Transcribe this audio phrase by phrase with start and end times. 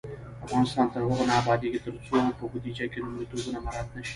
[0.45, 4.09] افغانستان تر هغو نه ابادیږي، ترڅو په بودیجه کې لومړیتوبونه مراعت نشي.